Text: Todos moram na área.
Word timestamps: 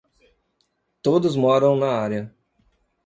Todos 1.03 1.35
moram 1.35 1.77
na 1.77 1.89
área. 1.91 2.33